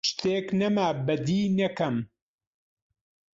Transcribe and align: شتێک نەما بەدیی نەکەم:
شتێک 0.09 0.47
نەما 0.59 0.87
بەدیی 1.05 1.53
نەکەم: 1.59 1.95